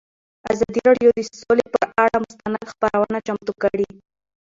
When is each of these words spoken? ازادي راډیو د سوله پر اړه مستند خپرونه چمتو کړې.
ازادي 0.51 0.79
راډیو 0.89 1.09
د 1.17 1.19
سوله 1.39 1.65
پر 1.73 1.85
اړه 2.03 2.17
مستند 2.23 2.69
خپرونه 2.71 3.17
چمتو 3.27 3.53
کړې. 3.63 3.87